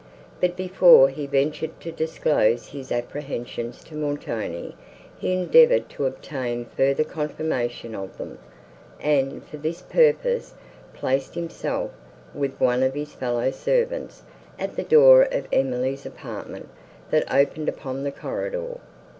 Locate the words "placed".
10.95-11.35